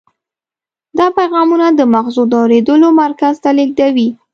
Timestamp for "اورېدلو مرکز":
2.43-3.35